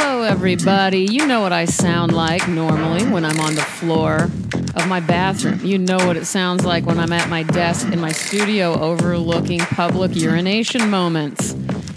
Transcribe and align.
Hello, 0.00 0.22
everybody. 0.22 1.00
You 1.10 1.26
know 1.26 1.40
what 1.40 1.52
I 1.52 1.64
sound 1.64 2.14
like 2.14 2.46
normally 2.46 3.04
when 3.10 3.24
I'm 3.24 3.40
on 3.40 3.56
the 3.56 3.62
floor 3.62 4.30
of 4.76 4.86
my 4.86 5.00
bathroom. 5.00 5.58
You 5.64 5.76
know 5.76 5.96
what 5.96 6.16
it 6.16 6.24
sounds 6.24 6.64
like 6.64 6.86
when 6.86 7.00
I'm 7.00 7.12
at 7.12 7.28
my 7.28 7.42
desk 7.42 7.92
in 7.92 7.98
my 7.98 8.12
studio 8.12 8.78
overlooking 8.78 9.58
public 9.58 10.14
urination 10.14 10.88
moments 10.88 11.52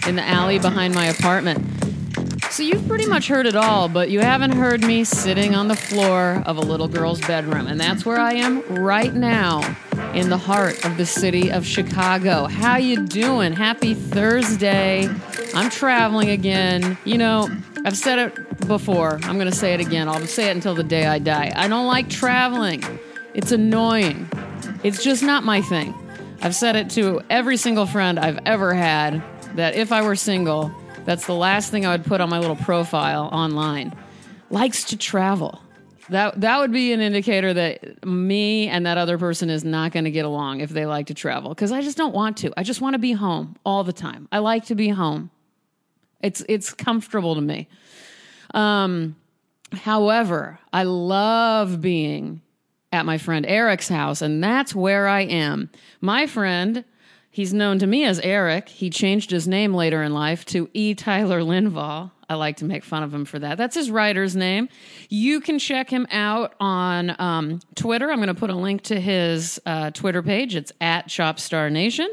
in 0.08 0.16
the 0.16 0.24
alley 0.24 0.58
behind 0.58 0.96
my 0.96 1.06
apartment. 1.06 1.64
So 2.50 2.64
you've 2.64 2.88
pretty 2.88 3.06
much 3.06 3.28
heard 3.28 3.46
it 3.46 3.56
all, 3.56 3.87
but 3.87 4.10
you 4.10 4.20
haven't 4.20 4.54
heard 4.54 4.81
me 4.81 5.04
sitting 5.04 5.54
on 5.54 5.68
the 5.68 5.76
floor 5.76 6.42
of 6.47 6.58
a 6.58 6.62
little 6.62 6.88
girl's 6.88 7.22
bedroom. 7.22 7.68
And 7.68 7.79
that's 7.79 8.04
where 8.04 8.20
I 8.20 8.33
am 8.33 8.62
right 8.74 9.13
now 9.13 9.78
in 10.15 10.29
the 10.29 10.38
heart 10.38 10.83
of 10.86 10.97
the 10.97 11.06
city 11.06 11.52
of 11.52 11.68
Chicago. 11.68 12.47
How 12.47 12.78
you 12.78 13.06
doing? 13.06 13.54
Happy 13.54 13.94
Thursday. 13.94 15.08
I'm 15.54 15.70
traveling 15.70 16.31
again. 16.31 16.98
You 17.05 17.20
know, 17.20 17.49
I've 17.84 17.98
said 17.98 18.20
it 18.20 18.68
before. 18.68 19.20
I'm 19.23 19.35
going 19.35 19.49
to 19.49 19.55
say 19.55 19.73
it 19.73 19.80
again. 19.80 20.08
I'll 20.08 20.26
say 20.27 20.49
it 20.49 20.55
until 20.55 20.76
the 20.76 20.84
day 20.84 21.08
I 21.08 21.20
die. 21.20 21.52
I 21.55 21.67
don't 21.67 21.88
like 21.88 22.09
traveling. 22.09 22.84
It's 23.34 23.52
annoying. 23.52 24.30
It's 24.84 25.03
just 25.03 25.23
not 25.23 25.44
my 25.44 25.62
thing. 25.62 25.94
I've 26.41 26.55
said 26.55 26.75
it 26.75 26.89
to 26.91 27.22
every 27.30 27.58
single 27.58 27.86
friend 27.86 28.20
I've 28.20 28.39
ever 28.45 28.73
had 28.73 29.23
that 29.55 29.75
if 29.75 29.91
I 29.91 30.02
were 30.02 30.16
single, 30.16 30.72
that's 31.05 31.25
the 31.25 31.36
last 31.36 31.72
thing 31.72 31.86
I 31.86 31.91
would 31.91 32.05
put 32.05 32.22
on 32.22 32.30
my 32.30 32.39
little 32.39 32.55
profile 32.55 33.30
online. 33.31 33.95
Likes 34.50 34.86
to 34.86 34.98
travel. 34.98 35.61
That 36.09 36.41
that 36.41 36.59
would 36.59 36.72
be 36.72 36.94
an 36.94 37.00
indicator 37.00 37.53
that 37.53 38.05
me 38.05 38.67
and 38.67 38.86
that 38.86 38.98
other 38.98 39.17
person 39.17 39.50
is 39.50 39.63
not 39.63 39.91
going 39.91 40.03
to 40.03 40.11
get 40.11 40.25
along 40.25 40.59
if 40.59 40.70
they 40.70 40.86
like 40.86 41.08
to 41.08 41.13
travel 41.13 41.50
because 41.50 41.72
I 41.72 41.81
just 41.81 41.98
don't 41.98 42.13
want 42.13 42.38
to. 42.38 42.52
I 42.58 42.63
just 42.63 42.81
want 42.81 42.95
to 42.95 43.00
be 43.00 43.13
home 43.13 43.55
all 43.66 43.84
the 43.84 43.94
time. 43.94 44.27
I 44.31 44.39
like 44.39 44.66
to 44.66 44.75
be 44.75 44.89
home. 44.89 45.31
It's 46.23 46.43
it's 46.48 46.73
comfortable 46.73 47.35
to 47.35 47.41
me. 47.41 47.67
Um, 48.53 49.16
however, 49.73 50.59
I 50.73 50.84
love 50.84 51.81
being 51.81 52.41
at 52.91 53.05
my 53.05 53.17
friend 53.17 53.45
Eric's 53.45 53.88
house, 53.89 54.22
and 54.22 54.44
that's 54.44 54.75
where 54.75 55.08
I 55.08 55.22
am. 55.22 55.69
My 56.02 56.27
friend, 56.27 56.83
he's 57.30 57.53
known 57.53 57.80
to 57.80 57.88
me 57.88 58.03
as 58.03 58.19
Eric. 58.19 58.69
He 58.69 58.89
changed 58.89 59.31
his 59.31 59.47
name 59.47 59.73
later 59.73 60.03
in 60.03 60.14
life 60.14 60.45
to 60.45 60.69
E. 60.73 60.94
Tyler 60.94 61.42
Lindvall. 61.42 62.11
I 62.30 62.36
like 62.36 62.58
to 62.58 62.66
make 62.66 62.86
fun 62.86 63.03
of 63.03 63.14
him 63.14 63.25
for 63.25 63.39
that. 63.39 63.58
That's 63.58 63.75
his 63.75 63.92
writer's 63.92 64.38
name. 64.38 64.69
You 65.09 65.42
can 65.42 65.59
check 65.59 65.89
him 65.89 66.08
out 66.11 66.53
on 66.61 67.14
um, 67.19 67.59
Twitter. 67.75 68.09
I'm 68.09 68.19
going 68.19 68.27
to 68.27 68.33
put 68.33 68.49
a 68.49 68.55
link 68.55 68.83
to 68.83 68.99
his 68.99 69.59
uh, 69.66 69.92
Twitter 69.92 70.23
page. 70.23 70.55
It's 70.55 70.72
at 70.80 71.09
Chopstar 71.09 71.69
Nation. 71.69 72.08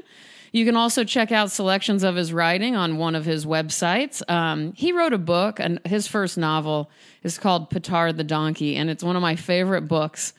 You 0.53 0.65
can 0.65 0.77
also 0.77 1.05
check 1.05 1.31
out 1.31 1.51
selections 1.51 2.03
of 2.03 2.17
his 2.17 2.33
writing 2.33 2.75
on 2.75 2.97
one 2.97 3.15
of 3.15 3.25
his 3.25 3.45
websites. 3.45 4.29
Um, 4.31 4.73
he 4.73 4.93
wrote 4.93 5.13
a 5.13 5.19
book, 5.19 5.61
and 5.61 5.81
his 5.85 6.07
first 6.07 6.39
novel 6.39 6.91
is 7.23 7.39
called 7.39 7.71
Petard 7.71 8.17
the 8.17 8.25
Donkey, 8.25 8.77
and 8.77 8.89
it's 8.89 9.05
one 9.05 9.17
of 9.17 9.23
my 9.23 9.37
favorite 9.37 9.83
books. 9.83 10.33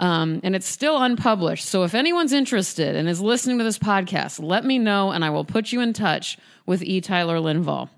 Um, 0.00 0.40
and 0.42 0.56
it's 0.56 0.66
still 0.66 1.00
unpublished. 1.00 1.64
So 1.64 1.84
if 1.84 1.94
anyone's 1.94 2.32
interested 2.32 2.96
and 2.96 3.08
is 3.08 3.20
listening 3.20 3.58
to 3.58 3.64
this 3.64 3.78
podcast, 3.78 4.42
let 4.42 4.64
me 4.64 4.78
know, 4.78 5.12
and 5.12 5.24
I 5.24 5.30
will 5.30 5.44
put 5.44 5.70
you 5.70 5.80
in 5.80 5.92
touch 5.92 6.36
with 6.66 6.82
E. 6.82 7.00
Tyler 7.00 7.38
Lindvall. 7.38 7.90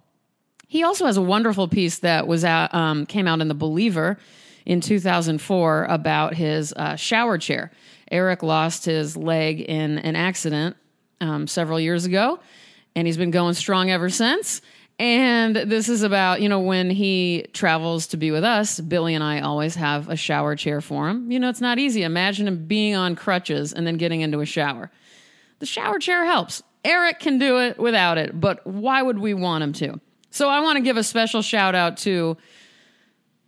He 0.68 0.82
also 0.82 1.06
has 1.06 1.16
a 1.16 1.22
wonderful 1.22 1.68
piece 1.68 2.00
that 2.00 2.26
was 2.26 2.44
um, 2.44 3.06
came 3.06 3.26
out 3.26 3.40
in 3.40 3.48
the 3.48 3.54
Believer 3.54 4.18
in 4.66 4.80
2004 4.80 5.84
about 5.84 6.34
his 6.34 6.74
uh, 6.74 6.96
shower 6.96 7.38
chair. 7.38 7.70
Eric 8.10 8.42
lost 8.42 8.84
his 8.84 9.16
leg 9.16 9.60
in 9.60 9.98
an 9.98 10.16
accident 10.16 10.76
um, 11.20 11.46
several 11.46 11.80
years 11.80 12.04
ago, 12.04 12.38
and 12.94 13.06
he's 13.06 13.16
been 13.16 13.30
going 13.30 13.54
strong 13.54 13.90
ever 13.90 14.08
since. 14.10 14.60
And 14.98 15.54
this 15.54 15.90
is 15.90 16.02
about, 16.02 16.40
you 16.40 16.48
know, 16.48 16.60
when 16.60 16.88
he 16.88 17.46
travels 17.52 18.06
to 18.08 18.16
be 18.16 18.30
with 18.30 18.44
us, 18.44 18.80
Billy 18.80 19.14
and 19.14 19.22
I 19.22 19.40
always 19.40 19.74
have 19.74 20.08
a 20.08 20.16
shower 20.16 20.56
chair 20.56 20.80
for 20.80 21.08
him. 21.08 21.30
You 21.30 21.38
know, 21.38 21.50
it's 21.50 21.60
not 21.60 21.78
easy. 21.78 22.02
Imagine 22.02 22.48
him 22.48 22.66
being 22.66 22.94
on 22.94 23.14
crutches 23.14 23.74
and 23.74 23.86
then 23.86 23.98
getting 23.98 24.22
into 24.22 24.40
a 24.40 24.46
shower. 24.46 24.90
The 25.58 25.66
shower 25.66 25.98
chair 25.98 26.24
helps. 26.24 26.62
Eric 26.82 27.18
can 27.18 27.38
do 27.38 27.58
it 27.60 27.78
without 27.78 28.16
it, 28.16 28.40
but 28.40 28.66
why 28.66 29.02
would 29.02 29.18
we 29.18 29.34
want 29.34 29.64
him 29.64 29.72
to? 29.74 30.00
So 30.30 30.48
I 30.48 30.60
want 30.60 30.76
to 30.76 30.82
give 30.82 30.96
a 30.96 31.02
special 31.02 31.42
shout 31.42 31.74
out 31.74 31.98
to 31.98 32.36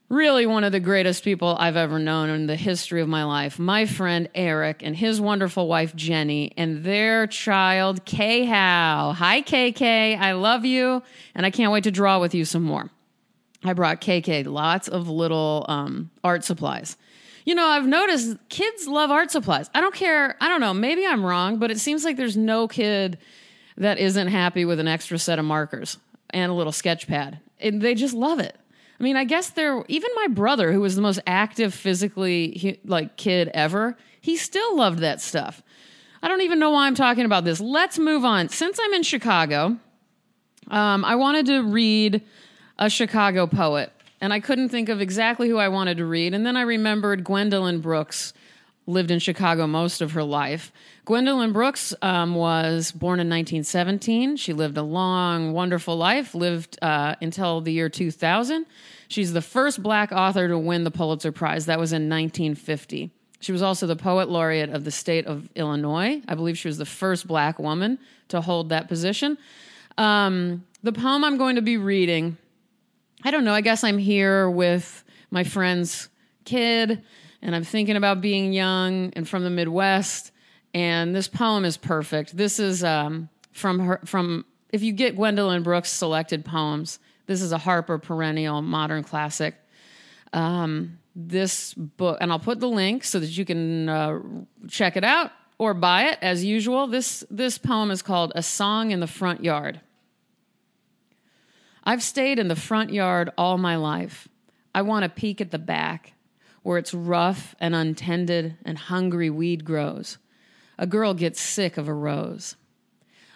really 0.09 0.47
one 0.47 0.65
of 0.65 0.73
the 0.73 0.81
greatest 0.81 1.23
people 1.23 1.57
I've 1.59 1.77
ever 1.77 1.99
known 1.99 2.31
in 2.31 2.47
the 2.47 2.57
history 2.57 3.03
of 3.03 3.09
my 3.09 3.25
life, 3.25 3.59
my 3.59 3.85
friend 3.85 4.29
Eric 4.35 4.83
and 4.83 4.97
his 4.97 5.21
wonderful 5.21 5.69
wife 5.69 5.95
Jenny 5.95 6.53
and 6.57 6.83
their 6.83 7.27
child 7.27 8.05
Kay 8.05 8.45
Howe. 8.45 9.13
Hi 9.13 9.43
KK, 9.43 10.19
I 10.19 10.33
love 10.33 10.65
you 10.65 11.03
and 11.35 11.45
I 11.45 11.51
can't 11.51 11.73
wait 11.73 11.85
to 11.85 11.91
draw 11.91 12.21
with 12.21 12.35
you 12.35 12.45
some 12.45 12.63
more. 12.63 12.91
I 13.65 13.73
brought 13.75 14.01
KK 14.01 14.47
lots 14.47 14.89
of 14.89 15.09
little 15.09 15.67
um, 15.69 16.11
art 16.25 16.45
supplies. 16.45 16.97
You 17.45 17.55
know, 17.55 17.67
I've 17.67 17.87
noticed 17.87 18.37
kids 18.49 18.87
love 18.87 19.11
art 19.11 19.31
supplies. 19.31 19.71
I 19.75 19.81
don't 19.81 19.95
care. 19.95 20.37
I 20.41 20.49
don't 20.49 20.61
know. 20.61 20.75
Maybe 20.75 21.07
I'm 21.07 21.25
wrong, 21.25 21.59
but 21.59 21.71
it 21.71 21.79
seems 21.79 22.05
like 22.05 22.17
there's 22.17 22.37
no 22.37 22.69
kid 22.69 23.19
that 23.79 23.99
isn't 23.99 24.29
happy 24.29 24.65
with 24.65 24.81
an 24.81 24.89
extra 24.89 25.19
set 25.19 25.39
of 25.39 25.45
markers 25.45 25.99
and 26.31 26.53
a 26.53 26.55
little 26.55 26.73
sketch 26.73 27.07
pad. 27.09 27.41
And 27.59 27.81
they 27.81 27.95
just 27.95 28.15
love 28.15 28.39
it. 28.39 28.58
I 28.99 29.03
mean, 29.03 29.17
I 29.17 29.25
guess 29.25 29.51
they're 29.51 29.85
even 29.89 30.11
my 30.17 30.27
brother, 30.29 30.73
who 30.73 30.81
was 30.81 30.97
the 30.97 31.03
most 31.03 31.21
active 31.27 31.73
physically 31.73 32.81
like 32.85 33.17
kid 33.17 33.49
ever, 33.55 33.97
he 34.21 34.37
still 34.37 34.77
loved 34.77 34.99
that 35.01 35.21
stuff. 35.21 35.63
I 36.23 36.29
don't 36.29 36.41
even 36.41 36.59
know 36.59 36.71
why 36.71 36.87
I'm 36.87 36.97
talking 36.97 37.25
about 37.25 37.45
this. 37.45 37.61
Let's 37.61 37.99
move 37.99 38.25
on. 38.25 38.49
Since 38.49 38.79
I'm 38.83 38.93
in 38.93 39.05
Chicago, 39.05 39.79
um, 40.69 41.05
I 41.05 41.15
wanted 41.15 41.47
to 41.47 41.63
read 41.63 42.23
a 42.79 42.91
Chicago 42.91 43.47
poet, 43.47 43.93
and 44.21 44.33
I 44.33 44.41
couldn't 44.41 44.71
think 44.71 44.89
of 44.89 45.01
exactly 45.01 45.49
who 45.49 45.59
I 45.59 45.69
wanted 45.69 45.99
to 45.99 46.05
read. 46.05 46.35
And 46.35 46.45
then 46.45 46.57
I 46.57 46.63
remembered 46.63 47.23
Gwendolyn 47.23 47.81
Brooks 47.81 48.33
lived 48.88 49.10
in 49.10 49.19
Chicago 49.19 49.66
most 49.66 50.00
of 50.00 50.12
her 50.12 50.25
life. 50.25 50.72
Gwendolyn 51.04 51.53
Brooks 51.53 51.94
um, 52.00 52.34
was 52.34 52.91
born 52.91 53.21
in 53.21 53.28
1917. 53.28 54.37
She 54.37 54.54
lived 54.54 54.78
a 54.78 54.82
long, 54.82 55.53
wonderful 55.53 55.97
life, 55.97 56.34
lived 56.34 56.78
uh, 56.81 57.15
until 57.21 57.60
the 57.60 57.71
year 57.71 57.91
2000. 57.91 58.65
She's 59.09 59.34
the 59.34 59.43
first 59.43 59.82
black 59.82 60.10
author 60.10 60.49
to 60.49 60.59
win 60.59 60.84
the 60.84 60.91
Pulitzer 60.91 61.32
Prize. 61.32 61.66
That 61.66 61.78
was 61.78 61.93
in 61.93 62.09
1950. 62.09 63.10
She 63.41 63.53
was 63.53 63.62
also 63.62 63.87
the 63.87 63.94
poet 63.94 64.31
laureate 64.31 64.71
of 64.71 64.84
the 64.84 64.91
state 64.91 65.26
of 65.26 65.50
Illinois. 65.55 66.22
I 66.26 66.34
believe 66.34 66.59
she 66.59 66.69
was 66.69 66.78
the 66.78 66.87
first 66.87 67.28
black 67.28 67.59
woman 67.59 67.99
to 68.28 68.41
hold 68.41 68.70
that 68.70 68.88
position. 68.88 69.37
Um, 69.99 70.65
the 70.82 70.93
poem 70.93 71.25
I'm 71.25 71.37
going 71.37 71.56
to 71.56 71.62
be 71.62 71.76
reading, 71.76 72.38
I 73.22 73.31
don't 73.31 73.44
know, 73.44 73.53
I 73.53 73.60
guess 73.60 73.84
I'm 73.84 73.99
here 73.99 74.49
with 74.49 75.05
my 75.31 75.44
friend's 75.44 76.09
kid, 76.44 77.03
and 77.43 77.54
I'm 77.54 77.65
thinking 77.65 77.97
about 77.97 78.21
being 78.21 78.53
young 78.53 79.12
and 79.15 79.28
from 79.28 79.44
the 79.44 79.50
Midwest 79.50 80.32
and 80.75 81.15
this 81.15 81.28
poem 81.28 81.65
is 81.65 81.76
perfect. 81.76 82.37
This 82.37 82.59
is 82.59 82.84
um, 82.84 83.28
from 83.53 83.81
her 83.81 84.00
from 84.04 84.44
if 84.71 84.82
you 84.82 84.93
get 84.93 85.16
Gwendolyn 85.16 85.62
Brooks 85.62 85.91
selected 85.91 86.44
poems. 86.44 86.99
This 87.26 87.43
is 87.43 87.53
a 87.53 87.59
Harper 87.59 87.99
Perennial 87.99 88.62
Modern 88.62 89.03
Classic. 89.03 89.54
Um, 90.32 90.99
this 91.15 91.75
book, 91.75 92.19
and 92.21 92.31
I'll 92.31 92.38
put 92.38 92.60
the 92.60 92.69
link 92.69 93.03
so 93.04 93.19
that 93.19 93.37
you 93.37 93.44
can 93.44 93.88
uh, 93.88 94.20
check 94.69 94.97
it 94.97 95.05
out 95.05 95.32
or 95.59 95.75
buy 95.75 96.10
it 96.10 96.19
as 96.22 96.44
usual. 96.44 96.87
This 96.87 97.25
this 97.31 97.59
poem 97.59 97.91
is 97.91 98.03
called 98.03 98.32
"A 98.34 98.43
Song 98.43 98.91
in 98.91 99.00
the 99.00 99.06
Front 99.06 99.43
Yard." 99.43 99.81
I've 101.84 102.03
stayed 102.03 102.38
in 102.38 102.49
the 102.49 102.56
front 102.56 102.93
yard 102.93 103.31
all 103.38 103.56
my 103.56 103.76
life. 103.76 104.28
I 104.75 104.82
want 104.82 105.05
to 105.05 105.09
peek 105.09 105.41
at 105.41 105.50
the 105.50 105.59
back, 105.59 106.12
where 106.63 106.79
it's 106.79 106.95
rough 106.95 107.55
and 107.61 107.75
untended 107.75 108.57
and 108.65 108.79
hungry 108.79 109.31
weed 109.31 109.65
grows 109.65 110.19
a 110.79 110.87
girl 110.87 111.13
gets 111.13 111.41
sick 111.41 111.77
of 111.77 111.89
a 111.89 111.93
rose. 111.93 112.57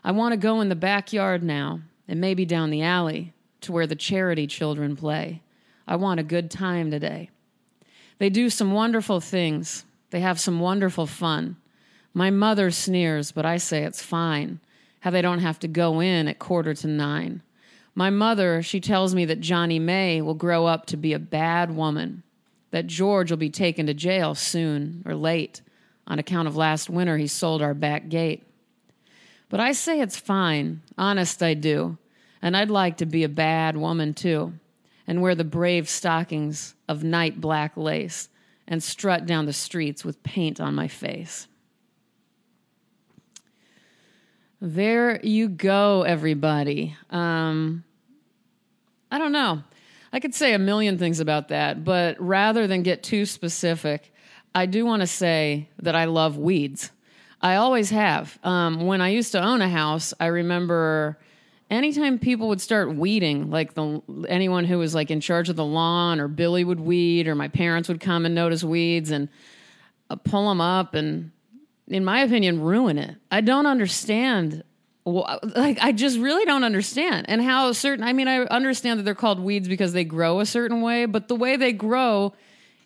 I 0.04 0.12
want 0.12 0.32
to 0.32 0.36
go 0.36 0.60
in 0.60 0.68
the 0.68 0.76
backyard 0.76 1.42
now, 1.42 1.80
and 2.06 2.20
maybe 2.20 2.44
down 2.44 2.70
the 2.70 2.82
alley 2.82 3.32
to 3.62 3.72
where 3.72 3.86
the 3.86 3.96
charity 3.96 4.46
children 4.46 4.96
play. 4.96 5.42
I 5.86 5.96
want 5.96 6.20
a 6.20 6.24
good 6.24 6.50
time 6.50 6.90
today. 6.90 7.30
They 8.18 8.30
do 8.30 8.48
some 8.48 8.72
wonderful 8.72 9.20
things, 9.20 9.84
they 10.10 10.20
have 10.20 10.38
some 10.38 10.60
wonderful 10.60 11.06
fun. 11.06 11.56
My 12.14 12.30
mother 12.30 12.70
sneers, 12.70 13.32
but 13.32 13.46
I 13.46 13.56
say 13.56 13.84
it's 13.84 14.02
fine, 14.02 14.60
how 15.00 15.10
they 15.10 15.22
don't 15.22 15.38
have 15.40 15.58
to 15.60 15.68
go 15.68 16.00
in 16.00 16.28
at 16.28 16.38
quarter 16.38 16.74
to 16.74 16.86
nine. 16.86 17.42
My 17.94 18.10
mother, 18.10 18.62
she 18.62 18.80
tells 18.80 19.14
me 19.14 19.24
that 19.24 19.40
Johnnie 19.40 19.78
Mae 19.78 20.20
will 20.20 20.34
grow 20.34 20.66
up 20.66 20.86
to 20.86 20.96
be 20.96 21.12
a 21.14 21.18
bad 21.18 21.74
woman, 21.74 22.22
that 22.72 22.88
George 22.88 23.30
will 23.30 23.38
be 23.38 23.50
taken 23.50 23.86
to 23.86 23.94
jail 23.94 24.34
soon 24.34 25.02
or 25.06 25.14
late 25.14 25.62
on 26.06 26.18
account 26.18 26.48
of 26.48 26.56
last 26.56 26.90
winter, 26.90 27.16
he 27.16 27.26
sold 27.26 27.62
our 27.62 27.74
back 27.74 28.08
gate. 28.08 28.42
But 29.48 29.60
I 29.60 29.72
say 29.72 30.00
it's 30.00 30.18
fine. 30.18 30.82
Honest, 30.98 31.42
I 31.42 31.54
do. 31.54 31.98
And 32.40 32.56
I'd 32.56 32.70
like 32.70 32.96
to 32.96 33.06
be 33.06 33.22
a 33.22 33.28
bad 33.28 33.76
woman, 33.76 34.14
too, 34.14 34.54
and 35.06 35.22
wear 35.22 35.34
the 35.34 35.44
brave 35.44 35.88
stockings 35.88 36.74
of 36.88 37.04
night 37.04 37.40
black 37.40 37.76
lace 37.76 38.28
and 38.66 38.82
strut 38.82 39.26
down 39.26 39.46
the 39.46 39.52
streets 39.52 40.04
with 40.04 40.22
paint 40.22 40.60
on 40.60 40.74
my 40.74 40.88
face. 40.88 41.46
There 44.60 45.20
you 45.24 45.48
go, 45.48 46.02
everybody. 46.02 46.96
Um, 47.10 47.84
I 49.10 49.18
don't 49.18 49.32
know. 49.32 49.62
I 50.12 50.20
could 50.20 50.34
say 50.34 50.52
a 50.52 50.58
million 50.58 50.98
things 50.98 51.20
about 51.20 51.48
that, 51.48 51.84
but 51.84 52.20
rather 52.20 52.66
than 52.66 52.82
get 52.82 53.02
too 53.02 53.24
specific, 53.24 54.12
I 54.54 54.66
do 54.66 54.84
want 54.84 55.00
to 55.00 55.06
say 55.06 55.68
that 55.80 55.94
I 55.94 56.04
love 56.04 56.36
weeds. 56.36 56.90
I 57.40 57.56
always 57.56 57.90
have. 57.90 58.38
Um, 58.44 58.86
when 58.86 59.00
I 59.00 59.08
used 59.08 59.32
to 59.32 59.42
own 59.42 59.62
a 59.62 59.68
house, 59.68 60.12
I 60.20 60.26
remember 60.26 61.18
anytime 61.70 62.18
people 62.18 62.48
would 62.48 62.60
start 62.60 62.94
weeding, 62.94 63.50
like 63.50 63.74
the 63.74 64.02
anyone 64.28 64.64
who 64.64 64.78
was 64.78 64.94
like 64.94 65.10
in 65.10 65.20
charge 65.20 65.48
of 65.48 65.56
the 65.56 65.64
lawn, 65.64 66.20
or 66.20 66.28
Billy 66.28 66.62
would 66.62 66.80
weed, 66.80 67.26
or 67.26 67.34
my 67.34 67.48
parents 67.48 67.88
would 67.88 68.00
come 68.00 68.26
and 68.26 68.34
notice 68.34 68.62
weeds 68.62 69.10
and 69.10 69.28
uh, 70.10 70.16
pull 70.16 70.48
them 70.48 70.60
up, 70.60 70.94
and 70.94 71.32
in 71.88 72.04
my 72.04 72.20
opinion, 72.20 72.60
ruin 72.60 72.98
it. 72.98 73.16
I 73.30 73.40
don't 73.40 73.66
understand 73.66 74.62
like 75.04 75.78
I 75.80 75.92
just 75.92 76.18
really 76.18 76.44
don't 76.44 76.62
understand 76.62 77.26
and 77.28 77.42
how 77.42 77.72
certain 77.72 78.04
I 78.04 78.12
mean 78.12 78.28
I 78.28 78.42
understand 78.42 79.00
that 79.00 79.04
they're 79.04 79.14
called 79.14 79.40
weeds 79.40 79.66
because 79.66 79.92
they 79.92 80.04
grow 80.04 80.40
a 80.40 80.46
certain 80.46 80.80
way 80.80 81.06
but 81.06 81.26
the 81.26 81.34
way 81.34 81.56
they 81.56 81.72
grow 81.72 82.32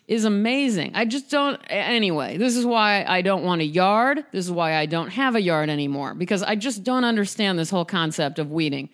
is 0.07 0.23
amazing. 0.23 0.93
I 0.95 1.05
just 1.05 1.29
don't 1.29 1.61
anyway. 1.67 2.37
This 2.37 2.55
is 2.55 2.65
why 2.65 3.03
I 3.05 3.21
don't 3.21 3.43
want 3.43 3.61
a 3.61 3.65
yard. 3.65 4.23
This 4.31 4.45
is 4.45 4.51
why 4.51 4.75
I 4.75 4.85
don't 4.85 5.09
have 5.09 5.35
a 5.35 5.41
yard 5.41 5.69
anymore 5.69 6.13
because 6.13 6.41
I 6.43 6.55
just 6.55 6.83
don't 6.83 7.03
understand 7.03 7.59
this 7.59 7.69
whole 7.69 7.85
concept 7.85 8.39
of 8.39 8.49
weeding. 8.49 8.89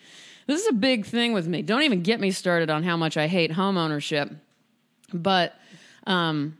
This 0.47 0.61
is 0.61 0.67
a 0.67 0.73
big 0.73 1.05
thing 1.05 1.31
with 1.31 1.47
me. 1.47 1.61
Don't 1.61 1.83
even 1.83 2.01
get 2.01 2.19
me 2.19 2.31
started 2.31 2.69
on 2.69 2.83
how 2.83 2.97
much 2.97 3.15
I 3.15 3.27
hate 3.27 3.51
home 3.51 3.77
ownership. 3.77 4.31
But 5.13 5.53
um 6.07 6.57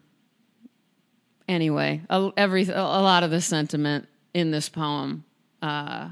anyway, 1.49 2.01
a, 2.09 2.31
every 2.37 2.63
a 2.69 2.81
lot 2.81 3.23
of 3.23 3.31
the 3.31 3.41
sentiment 3.41 4.07
in 4.33 4.51
this 4.51 4.69
poem 4.69 5.25
uh 5.61 6.09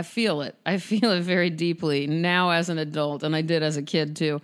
I 0.00 0.02
feel 0.02 0.40
it. 0.40 0.54
I 0.64 0.78
feel 0.90 1.10
it 1.12 1.20
very 1.20 1.50
deeply 1.50 2.06
now 2.06 2.50
as 2.50 2.70
an 2.70 2.78
adult, 2.78 3.22
and 3.22 3.36
I 3.36 3.42
did 3.42 3.62
as 3.62 3.76
a 3.76 3.82
kid 3.82 4.16
too. 4.16 4.40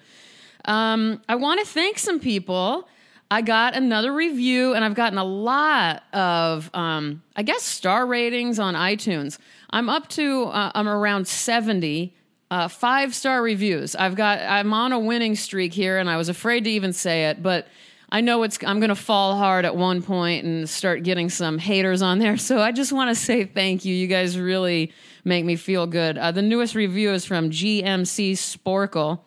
Um, 0.67 1.23
I 1.29 1.37
want 1.37 1.61
to 1.61 1.67
thank 1.67 1.99
some 1.99 2.20
people. 2.20 2.87
I 3.31 3.41
got 3.41 3.75
another 3.75 4.12
review, 4.12 4.75
and 4.75 4.85
I've 4.85 4.94
gotten 4.94 5.19
a 5.19 5.25
lot 5.25 6.03
of, 6.12 6.70
um, 6.75 7.23
I 7.35 7.43
guess, 7.43 7.62
star 7.62 8.06
ratings 8.06 8.58
on 8.58 8.75
iTunes. 8.75 9.38
I'm 9.70 9.88
up 9.88 10.08
to, 10.11 10.44
uh, 10.44 10.73
I'm 10.75 10.88
around 10.88 11.26
70 11.26 12.14
uh, 12.49 12.69
five 12.69 13.14
star 13.14 13.43
reviews. 13.43 13.97
I've 13.97 14.14
got, 14.14 14.41
I'm 14.41 14.73
on 14.75 14.93
a 14.93 14.99
winning 14.99 15.37
streak 15.37 15.73
here, 15.73 15.99
and 15.99 16.11
I 16.11 16.19
was 16.19 16.29
afraid 16.29 16.64
to 16.64 16.70
even 16.70 16.93
say 16.93 17.31
it, 17.31 17.43
but 17.43 17.67
I 18.11 18.20
know 18.20 18.43
it's 18.44 18.59
I'm 18.64 18.79
going 18.79 18.91
to 18.91 18.94
fall 18.94 19.37
hard 19.37 19.64
at 19.64 19.75
one 19.75 20.02
point 20.02 20.44
and 20.44 20.69
start 20.69 21.02
getting 21.02 21.29
some 21.29 21.59
haters 21.59 22.02
on 22.02 22.19
there. 22.19 22.37
So 22.37 22.61
I 22.61 22.70
just 22.70 22.93
want 22.93 23.11
to 23.11 23.14
say 23.20 23.44
thank 23.44 23.85
you. 23.85 23.94
You 23.94 24.06
guys 24.06 24.38
really 24.38 24.93
make 25.26 25.44
me 25.44 25.56
feel 25.56 25.87
good. 25.87 26.17
Uh, 26.17 26.31
the 26.31 26.40
newest 26.40 26.75
review 26.75 27.12
is 27.12 27.26
from 27.26 27.50
GMC 27.50 28.32
Sporkle, 28.32 29.20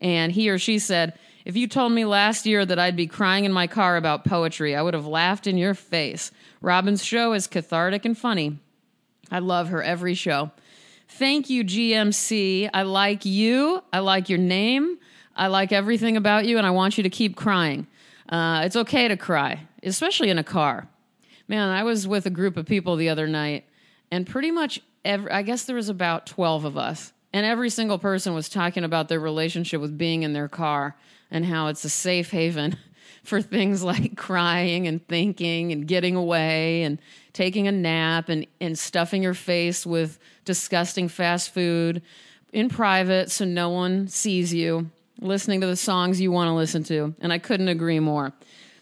and 0.00 0.32
he 0.32 0.48
or 0.48 0.58
she 0.58 0.78
said, 0.78 1.16
"If 1.44 1.56
you 1.56 1.68
told 1.68 1.92
me 1.92 2.04
last 2.04 2.46
year 2.46 2.64
that 2.64 2.78
I'd 2.78 2.96
be 2.96 3.06
crying 3.06 3.44
in 3.44 3.52
my 3.52 3.66
car 3.66 3.96
about 3.96 4.24
poetry, 4.24 4.74
I 4.74 4.82
would 4.82 4.94
have 4.94 5.06
laughed 5.06 5.46
in 5.46 5.58
your 5.58 5.74
face. 5.74 6.32
Robin's 6.60 7.04
show 7.04 7.34
is 7.34 7.46
cathartic 7.46 8.04
and 8.04 8.16
funny. 8.16 8.58
I 9.30 9.38
love 9.38 9.68
her 9.68 9.82
every 9.82 10.14
show." 10.14 10.50
Thank 11.08 11.50
you, 11.50 11.62
GMC. 11.62 12.70
I 12.72 12.82
like 12.82 13.26
you. 13.26 13.82
I 13.92 13.98
like 13.98 14.30
your 14.30 14.38
name. 14.38 14.96
I 15.36 15.48
like 15.48 15.70
everything 15.70 16.16
about 16.16 16.46
you, 16.46 16.56
and 16.56 16.66
I 16.66 16.70
want 16.70 16.96
you 16.96 17.02
to 17.02 17.10
keep 17.10 17.36
crying. 17.36 17.86
Uh, 18.30 18.62
it's 18.64 18.76
okay 18.76 19.08
to 19.08 19.16
cry, 19.18 19.60
especially 19.82 20.30
in 20.30 20.38
a 20.38 20.44
car. 20.44 20.88
Man, 21.48 21.68
I 21.68 21.82
was 21.82 22.08
with 22.08 22.24
a 22.24 22.30
group 22.30 22.56
of 22.56 22.64
people 22.64 22.96
the 22.96 23.10
other 23.10 23.26
night, 23.26 23.66
and 24.10 24.26
pretty 24.26 24.50
much 24.50 24.80
every, 25.04 25.30
I 25.30 25.42
guess 25.42 25.64
there 25.64 25.76
was 25.76 25.88
about 25.88 26.26
12 26.26 26.64
of 26.64 26.76
us, 26.76 27.12
and 27.32 27.46
every 27.46 27.70
single 27.70 27.98
person 27.98 28.34
was 28.34 28.48
talking 28.48 28.84
about 28.84 29.08
their 29.08 29.20
relationship 29.20 29.80
with 29.80 29.96
being 29.96 30.22
in 30.22 30.32
their 30.32 30.48
car 30.48 30.96
and 31.30 31.46
how 31.46 31.68
it's 31.68 31.84
a 31.84 31.88
safe 31.88 32.30
haven 32.30 32.76
for 33.24 33.40
things 33.40 33.82
like 33.82 34.16
crying 34.16 34.86
and 34.86 35.06
thinking 35.08 35.72
and 35.72 35.86
getting 35.86 36.16
away 36.16 36.82
and 36.82 36.98
taking 37.32 37.68
a 37.68 37.72
nap 37.72 38.28
and, 38.28 38.46
and 38.60 38.78
stuffing 38.78 39.22
your 39.22 39.34
face 39.34 39.86
with 39.86 40.18
disgusting 40.44 41.08
fast 41.08 41.54
food 41.54 42.02
in 42.52 42.68
private 42.68 43.30
so 43.30 43.44
no 43.44 43.70
one 43.70 44.08
sees 44.08 44.52
you 44.52 44.90
listening 45.22 45.60
to 45.60 45.66
the 45.66 45.76
songs 45.76 46.20
you 46.20 46.32
want 46.32 46.48
to 46.48 46.52
listen 46.52 46.82
to. 46.84 47.14
And 47.20 47.32
I 47.32 47.38
couldn't 47.38 47.68
agree 47.68 48.00
more. 48.00 48.32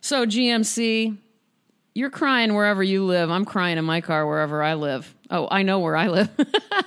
So, 0.01 0.27
GMC, 0.27 1.17
you're 2.01 2.09
crying 2.09 2.55
wherever 2.55 2.83
you 2.83 3.05
live. 3.05 3.31
I'm 3.31 3.45
crying 3.45 3.77
in 3.77 3.85
my 3.85 4.01
car 4.01 4.27
wherever 4.27 4.63
I 4.63 4.73
live. 4.73 5.15
Oh, 5.31 5.47
I 5.51 5.63
know 5.63 5.81
where 5.81 5.97
I 5.97 6.09
live. 6.09 6.31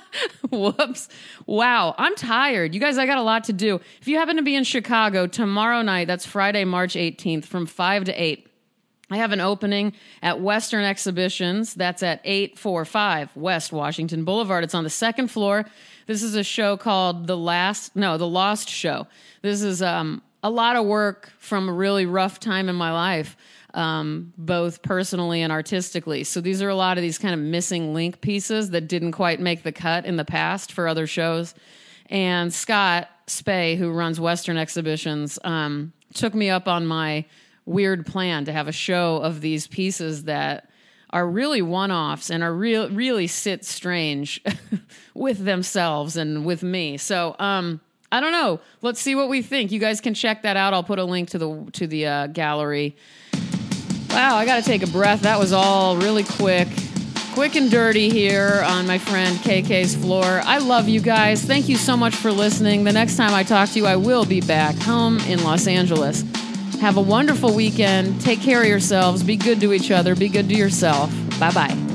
Whoops. 0.50 1.08
Wow. 1.46 1.94
I'm 1.96 2.16
tired. 2.16 2.74
You 2.74 2.80
guys, 2.80 2.98
I 2.98 3.06
got 3.06 3.18
a 3.18 3.22
lot 3.22 3.44
to 3.44 3.52
do. 3.52 3.80
If 4.00 4.08
you 4.08 4.18
happen 4.18 4.36
to 4.36 4.42
be 4.42 4.56
in 4.56 4.64
Chicago 4.64 5.28
tomorrow 5.28 5.82
night, 5.82 6.08
that's 6.08 6.26
Friday, 6.26 6.64
March 6.64 6.94
18th, 6.94 7.44
from 7.44 7.64
5 7.64 8.06
to 8.06 8.12
8. 8.12 8.48
I 9.08 9.18
have 9.18 9.30
an 9.30 9.40
opening 9.40 9.92
at 10.20 10.40
Western 10.40 10.82
Exhibitions. 10.82 11.74
That's 11.74 12.02
at 12.02 12.20
845 12.24 13.36
West 13.36 13.72
Washington 13.72 14.24
Boulevard. 14.24 14.64
It's 14.64 14.74
on 14.74 14.82
the 14.82 14.90
second 14.90 15.28
floor. 15.28 15.64
This 16.08 16.24
is 16.24 16.34
a 16.34 16.42
show 16.42 16.76
called 16.76 17.28
The 17.28 17.36
Last, 17.36 17.94
no, 17.94 18.18
The 18.18 18.26
Lost 18.26 18.68
Show. 18.68 19.06
This 19.42 19.62
is 19.62 19.80
um, 19.80 20.22
a 20.42 20.50
lot 20.50 20.74
of 20.74 20.86
work 20.86 21.32
from 21.38 21.68
a 21.68 21.72
really 21.72 22.04
rough 22.04 22.40
time 22.40 22.68
in 22.68 22.74
my 22.74 22.92
life, 22.92 23.36
um, 23.74 24.32
both 24.38 24.82
personally 24.82 25.42
and 25.42 25.52
artistically. 25.52 26.24
So 26.24 26.40
these 26.40 26.62
are 26.62 26.68
a 26.68 26.74
lot 26.74 26.96
of 26.96 27.02
these 27.02 27.18
kind 27.18 27.34
of 27.34 27.40
missing 27.40 27.92
link 27.92 28.20
pieces 28.20 28.70
that 28.70 28.88
didn't 28.88 29.12
quite 29.12 29.40
make 29.40 29.62
the 29.62 29.72
cut 29.72 30.06
in 30.06 30.16
the 30.16 30.24
past 30.24 30.72
for 30.72 30.88
other 30.88 31.06
shows. 31.06 31.54
And 32.08 32.52
Scott 32.52 33.08
Speh, 33.26 33.76
who 33.76 33.90
runs 33.90 34.20
Western 34.20 34.56
Exhibitions, 34.56 35.38
um, 35.44 35.92
took 36.14 36.34
me 36.34 36.50
up 36.50 36.68
on 36.68 36.86
my 36.86 37.24
weird 37.66 38.06
plan 38.06 38.44
to 38.44 38.52
have 38.52 38.68
a 38.68 38.72
show 38.72 39.16
of 39.16 39.40
these 39.40 39.66
pieces 39.66 40.24
that 40.24 40.70
are 41.10 41.26
really 41.28 41.62
one-offs 41.62 42.28
and 42.30 42.42
are 42.42 42.52
real 42.52 42.90
really 42.90 43.26
sit 43.26 43.64
strange 43.64 44.42
with 45.14 45.44
themselves 45.44 46.16
and 46.16 46.44
with 46.44 46.62
me. 46.62 46.96
So 46.96 47.36
um 47.38 47.80
I 48.12 48.20
don't 48.20 48.30
know. 48.30 48.60
Let's 48.80 49.00
see 49.00 49.16
what 49.16 49.28
we 49.28 49.42
think. 49.42 49.72
You 49.72 49.80
guys 49.80 50.00
can 50.00 50.14
check 50.14 50.42
that 50.42 50.56
out. 50.56 50.72
I'll 50.72 50.84
put 50.84 51.00
a 51.00 51.04
link 51.04 51.30
to 51.30 51.38
the 51.38 51.68
to 51.72 51.88
the 51.88 52.06
uh, 52.06 52.26
gallery. 52.28 52.96
Wow, 54.14 54.36
I 54.36 54.44
got 54.44 54.62
to 54.62 54.62
take 54.62 54.84
a 54.84 54.86
breath. 54.86 55.22
That 55.22 55.40
was 55.40 55.52
all 55.52 55.96
really 55.96 56.22
quick. 56.22 56.68
Quick 57.32 57.56
and 57.56 57.68
dirty 57.68 58.10
here 58.10 58.62
on 58.64 58.86
my 58.86 58.96
friend 58.96 59.36
KK's 59.38 59.96
floor. 59.96 60.40
I 60.44 60.58
love 60.58 60.88
you 60.88 61.00
guys. 61.00 61.42
Thank 61.42 61.68
you 61.68 61.76
so 61.76 61.96
much 61.96 62.14
for 62.14 62.30
listening. 62.30 62.84
The 62.84 62.92
next 62.92 63.16
time 63.16 63.34
I 63.34 63.42
talk 63.42 63.70
to 63.70 63.78
you, 63.80 63.86
I 63.86 63.96
will 63.96 64.24
be 64.24 64.40
back 64.40 64.76
home 64.76 65.18
in 65.22 65.42
Los 65.42 65.66
Angeles. 65.66 66.22
Have 66.80 66.96
a 66.96 67.00
wonderful 67.00 67.52
weekend. 67.56 68.20
Take 68.20 68.40
care 68.40 68.62
of 68.62 68.68
yourselves. 68.68 69.24
Be 69.24 69.36
good 69.36 69.60
to 69.62 69.72
each 69.72 69.90
other. 69.90 70.14
Be 70.14 70.28
good 70.28 70.48
to 70.48 70.54
yourself. 70.54 71.10
Bye 71.40 71.50
bye. 71.50 71.93